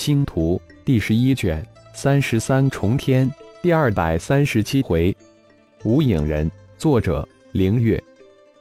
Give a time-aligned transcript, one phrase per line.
[0.00, 5.14] 星图第十一卷三十三重天第二百三十七回，
[5.84, 8.02] 无影人，作者凌月，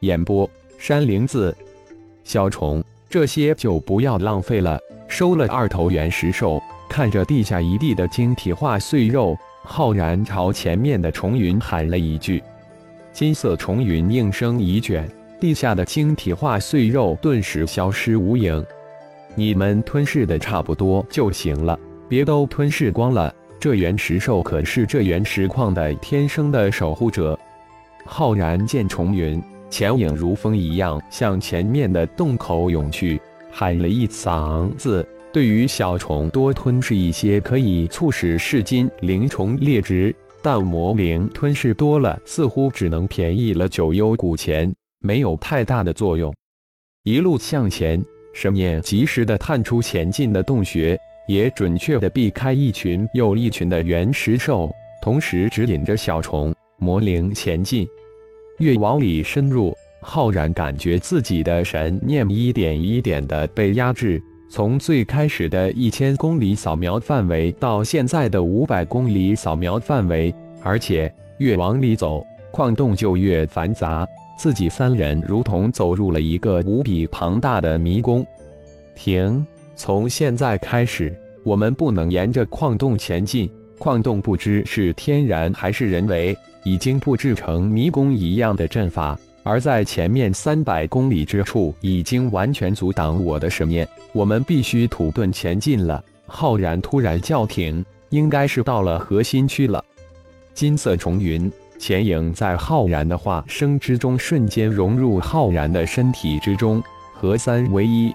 [0.00, 1.56] 演播山灵子。
[2.24, 6.60] 小虫，这些就不要浪费了，收了二头原石兽。
[6.88, 12.42] 看着地下一地的晶体化碎肉，浩然朝前面的重云喊了一句。
[13.12, 15.08] 金色重云应声一卷，
[15.38, 18.66] 地下的晶体化碎肉顿时消失无影。
[19.34, 21.78] 你们吞噬的差不多就行了，
[22.08, 23.34] 别都吞噬光了。
[23.58, 27.38] 这原石兽可是这原石矿的天生的守护者。
[28.06, 33.20] 浩然见重云前影如风一样向前面的洞口涌去，
[33.52, 35.06] 喊了一嗓子。
[35.32, 40.14] 对于小虫多吞噬一些，可以促使噬金灵虫裂殖。
[40.42, 46.34] 但魔灵吞噬多了，似乎只能便宜了九幽古钱，没有太大的作用。
[47.04, 48.02] 一路向前，
[48.32, 54.70] 神念及时的探出前进的洞穴，也准确的避开一群又一群的原石兽，
[55.02, 57.86] 同时指引着小虫魔灵前进。
[58.58, 64.22] 越往里深入，浩然感觉自己的神念一点一点的被压制。
[64.50, 74.06] 从最开始的一千公里扫描范围到现在的五百公里扫描范围，而且越往里走，矿洞就越繁杂。
[74.40, 78.26] 自己三人如同走入了一个无比庞大的迷宫。
[78.96, 79.46] 停！
[79.76, 83.50] 从现在开始，我们不能沿着矿洞前进。
[83.78, 89.18] 矿洞不知是天然还是人为，已经布置成迷宫一样的阵法。
[89.42, 93.86] 而在前面三百公里之处，已经完全阻挡我的神念。
[94.14, 96.02] 我们必须土遁前进了。
[96.26, 99.84] 浩然突然叫停，应该是到了核心区了。
[100.54, 106.82] 金色重云钱影在浩然的化生之中，瞬间融入浩然的身体之中，
[107.14, 108.14] 合三为一。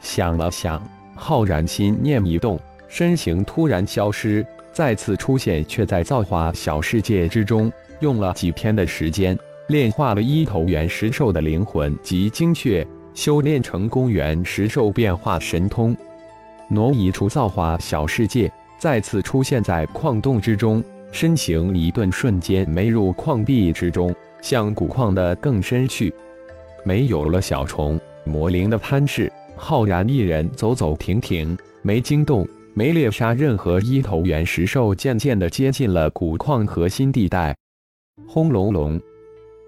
[0.00, 0.80] 想了想，
[1.16, 9.36] 浩然心念一动，身形突然消失，再次出现，却在造化小世界之中，用了几天的时间。
[9.66, 15.96] 炼化了一头原石兽的灵魂及精血，修炼成功原石兽变化神通，
[16.68, 26.12] 挪移出造化小世界，再次出现在矿洞之中，身形一顿瞬间没入矿壁之中，向古矿的更深去。
[26.82, 37.56] 没有了小虫魔灵的攀噬，浩然一人走走停停，没惊动，没猎杀任何一头原石兽，渐渐地接近了古矿核心地带。
[38.26, 39.00] 轰隆隆。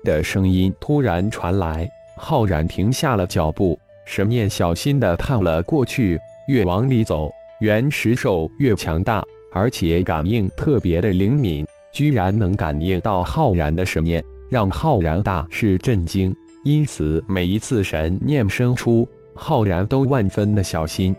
[0.02, 6.18] 的声音突然传来，浩然停下了脚步，神念小心地探了过去。
[6.48, 7.30] 越往里走，
[7.60, 9.24] 原石兽越强大，
[9.56, 16.34] 而且感应特别的灵敏，居然能感应到浩然的神念，让浩然大是震惊。
[16.62, 21.16] 因此，每一次神念生出，浩然都万分的小心。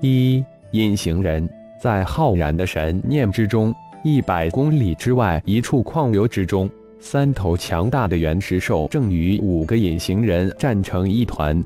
[0.00, 1.48] 一隐形人
[1.80, 6.68] 在浩然的神念之中，一百公里之外一处矿流之中。
[6.98, 11.62] 三头强大的原石兽正与五个隐形人战成一团，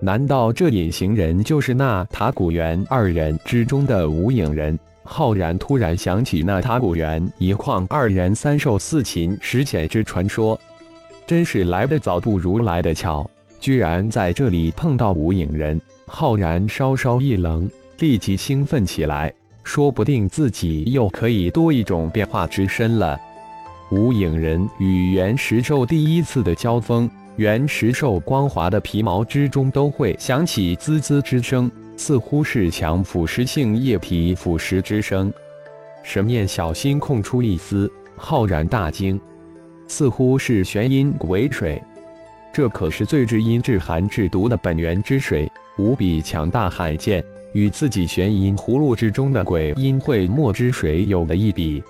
[0.00, 4.76] 难道这隐形人就是那塔古元二人之中的无影人？
[5.10, 10.56] 浩然突然想起那塔古原一矿二人三兽四禽石潜之传说，
[11.26, 15.80] 真是来得早不如来得巧，居然在这里碰到无影人。
[16.06, 19.32] 浩然稍稍一愣，立即兴奋起来，
[19.64, 23.18] 说不定自己又可以多一种变化之身了。
[23.90, 35.30] 无影人与原石兽第一次的交锋，原石兽光滑的皮毛之中都会响起滋滋之声，似乎是强腐蚀性液体腐蚀之声。
[36.04, 39.20] 神念小心空出一丝，浩然大惊，
[39.88, 41.82] 似乎是玄阴鬼水，
[42.52, 47.22] 这可是最至阴至寒至毒的本源之水，无比强大罕见，
[47.52, 51.82] 与自己玄阴葫芦之中的鬼阴会墨之水有了一比。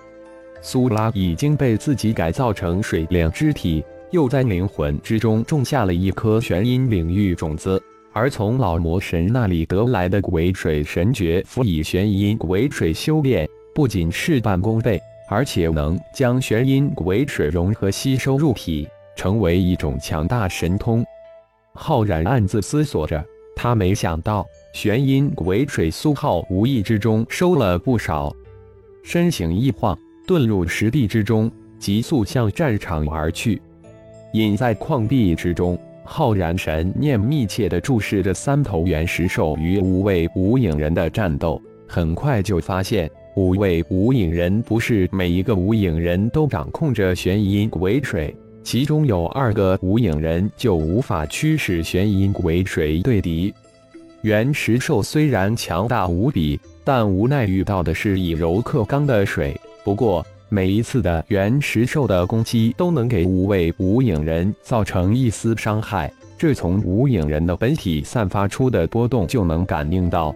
[0.63, 7.81] 苏拉已经被自己改造成水灵之体，又在灵魂之中种下了一颗玄阴领域种子。
[8.13, 21.05] 而从老魔神那里得来的鬼水神诀，辅以玄阴鬼水修炼，不仅事半功倍，而且能将玄阴鬼水融合吸收入体，成为一种强大神通。
[21.75, 23.25] 浩然暗自思索着，
[23.55, 28.35] 他没想到玄阴鬼水苏浩无意之中收了不少，
[29.05, 29.97] 身形一晃。
[30.27, 33.63] 遁入石壁之中，急速向战场而去。
[34.35, 35.79] 隐在矿壁之中，
[36.11, 41.61] 浩然神念密切地注视着三头原石兽与五位无影人的战斗。
[41.87, 48.35] 很快就发现，五位无影人不是每一个无影人都掌控着玄阴鬼水，
[48.65, 53.53] 其中有二个无影人就无法驱使玄阴鬼水对敌。
[54.23, 59.55] 原石兽虽然强大无比，但无奈遇到的是以柔克刚的水。
[59.85, 70.35] 不过每一次的原石兽的攻击都能给五位无影人造成一丝伤害，这从无影人的本体散发出的波动就能感应到。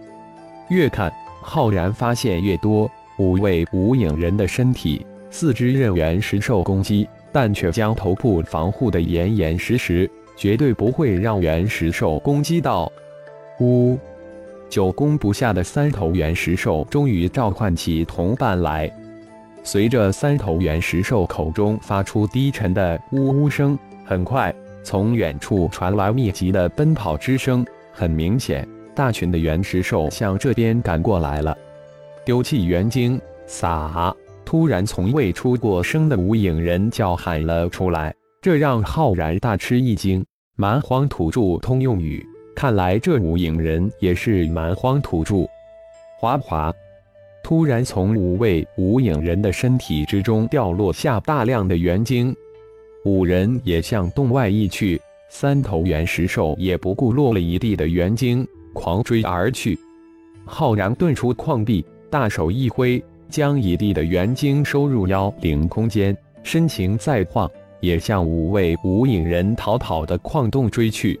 [0.69, 1.11] 越看，
[1.41, 2.89] 浩然发现越多。
[3.17, 12.91] 五位无影人的身体、四肢任原石兽攻击，但却将头部防护的严严实实，绝对不会让原石兽攻击到。
[13.59, 13.97] 呜！
[14.69, 18.91] 久攻不下的三头原石兽终于召唤起同伴来。
[19.63, 27.65] 随着三头原石兽口中发出低沉的呜呜声，很快从远处传来密集的奔跑之声。
[27.91, 31.57] 很明显，大群的原石兽向这边赶过来了。
[32.25, 34.13] 丢弃元晶，撒！
[34.43, 40.23] 突然，从未出过声的无影人叫喊了出来，这让浩然大吃一惊。
[40.55, 42.23] 蛮荒土著通用语，
[42.55, 45.47] 看来这无影人也是蛮荒土著。
[46.19, 46.71] 哗哗！
[47.43, 52.33] 突然，从五位无影人的身体之中掉落下大量的元晶，
[53.03, 54.99] 五人也向洞外溢去。
[55.29, 59.77] 三头原石兽也不顾落了一地的元晶，狂追而去。
[60.45, 61.85] 浩然遁出矿壁。
[62.09, 67.49] 大手一挥，将一地的元晶收入妖灵空间，身形再晃，
[67.81, 71.19] 也向五位无影人逃跑的矿洞追去。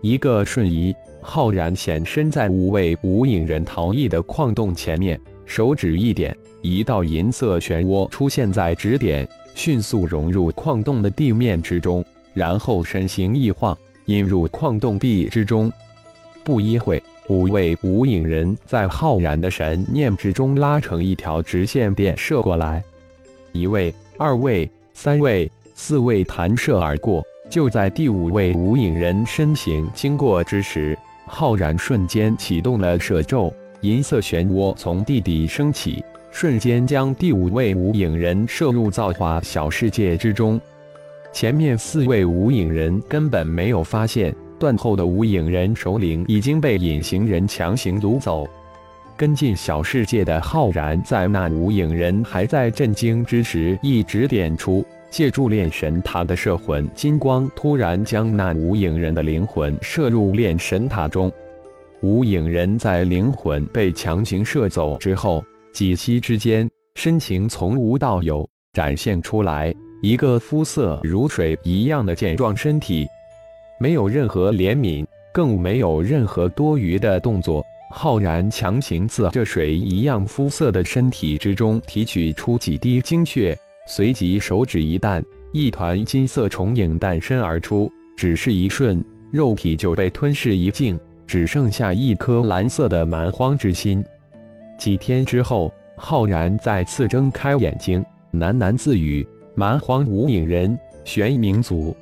[0.00, 13.76] 一个瞬移，浩然显身在五位无影人逃逸的矿洞前面，手指一点，一道银色漩涡出现在指点，迅速融入矿洞的地面之中，然后身形一晃，
[14.06, 15.72] 引入矿洞壁之中。
[16.42, 17.02] 不一会。
[17.28, 22.84] 五位无影人在浩然的神念之中拉成一条直线便射过来，
[23.52, 27.24] 一位、二位、三位、四位弹射而过。
[27.48, 30.94] 就在第五位无影人身形经过之时，
[31.26, 33.50] 浩然瞬间启动了射咒，
[33.84, 40.58] 银色漩涡从地底升起，瞬间将第五位无影人射入造化小世界之中。
[41.34, 44.34] 前面四位无影人根本没有发现。
[44.58, 48.48] 断后的无影人首领已经被隐形人强行掳走。
[49.18, 61.30] 跟进小世界的浩然，在那无影人还在震惊之时，一指点出，借助炼神塔的摄魂金光，突然将那无影人的灵魂射入炼神塔中。
[62.04, 65.42] 无影人在灵魂被强行射走之后，
[65.72, 73.06] 几息之间，身形从无到有，展现出来一个肤色如水一样的健壮身体。
[73.80, 75.02] 没有任何怜悯，
[75.32, 77.64] 更没有任何多余的动作。
[77.90, 83.58] 浩然强行自这水一样肤色的身体之中提取出几滴精血，
[83.88, 85.24] 随即手指一弹，
[85.54, 87.90] 一团金色重影诞生而出。
[88.14, 89.02] 只是一瞬，
[89.32, 91.00] 肉体就被吞噬一净，
[91.34, 94.04] 只剩下一颗蓝色的蛮荒之心。
[94.78, 99.26] 几天之后，浩然再次睁开眼睛，喃喃自语
[99.56, 101.92] ：“蛮荒无影人，玄冥族。”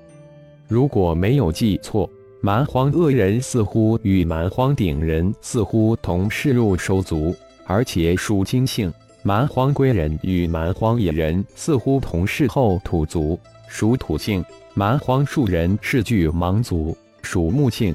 [0.69, 2.07] 如果没有记错，
[2.43, 7.35] 蛮荒恶人似乎与蛮荒顶人似乎同是入收族，
[7.65, 8.91] 而且属金姓；
[9.23, 14.45] 蛮荒龟人与蛮荒野人似乎同是后土族，属土姓；
[14.75, 17.95] 蛮荒树人是巨蟒族，属木姓；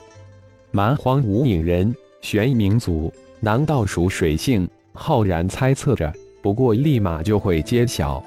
[0.78, 1.92] 蛮荒无影人
[2.22, 4.70] 玄冥族，难道属水性？
[4.94, 8.24] 浩然猜测着，不过立马就会揭晓。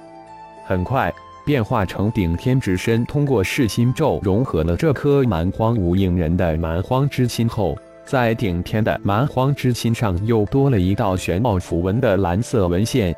[0.66, 1.14] 很快。
[1.46, 13.14] 变化成顶天之身，通过噬心咒融合了这颗蛮荒无影人的蛮荒之心后，在顶天的蛮荒之心上又多了一道玄奥符文的蓝色纹线，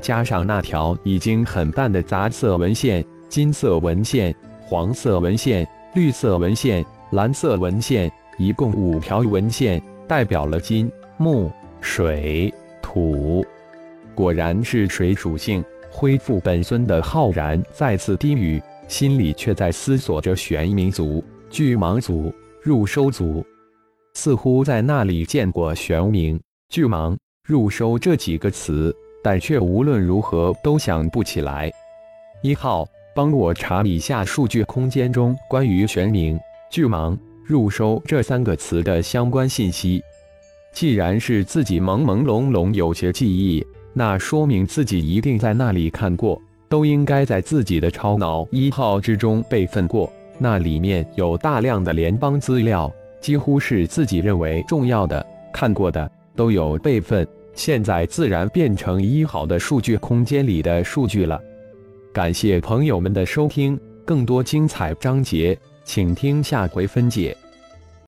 [0.00, 11.50] 加上那条已经很淡的杂色纹线、金色纹线、黄色纹线、绿色纹线、蓝色纹线，一共五条纹线，代表了金、木、
[11.80, 12.52] 水、
[12.82, 13.44] 土，
[14.14, 15.64] 果然是水属性。
[15.88, 23.42] 恢复本尊的浩然再次低语，心里却在思索着玄冥族、巨蟒族、入收族，
[24.12, 26.38] 似乎在那里见过玄冥、
[26.68, 27.16] 巨蟒、
[27.48, 31.72] 入收这几个词，但却无论如何都想不起来。
[32.42, 36.38] 一号，帮我查一下数据空间中关于玄冥、
[36.70, 40.02] 巨蟒、入收这三个词的相关信息。
[40.72, 43.64] 既然是自己朦朦胧胧有些记忆。
[43.98, 46.38] 那说明自己一定在那里看过，
[46.68, 50.12] 都应该在自己的超脑一号之中备份过。
[50.38, 57.26] 那里面有大量的联邦资料，几乎是自己认为重要的、看过的都有备份。
[57.54, 61.40] 现在自然变成一号的数据空间里的数据了。
[62.12, 67.34] 感谢朋友们的收听，更多精彩章节，请听下回分解。